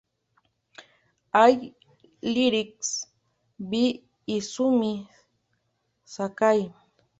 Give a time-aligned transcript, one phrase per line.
[1.41, 1.59] All
[2.35, 2.89] lyrics
[3.71, 3.85] by
[4.35, 4.93] Izumi
[6.13, 6.59] Sakai